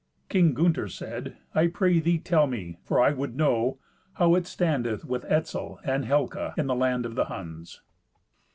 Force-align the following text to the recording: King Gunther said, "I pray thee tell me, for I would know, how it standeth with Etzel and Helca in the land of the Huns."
King 0.29 0.55
Gunther 0.55 0.87
said, 0.87 1.37
"I 1.53 1.67
pray 1.67 1.99
thee 1.99 2.17
tell 2.17 2.47
me, 2.47 2.79
for 2.81 2.99
I 2.99 3.11
would 3.11 3.35
know, 3.35 3.77
how 4.13 4.33
it 4.33 4.47
standeth 4.47 5.05
with 5.05 5.23
Etzel 5.29 5.79
and 5.83 6.05
Helca 6.05 6.57
in 6.57 6.65
the 6.65 6.73
land 6.73 7.05
of 7.05 7.13
the 7.13 7.25
Huns." 7.25 7.81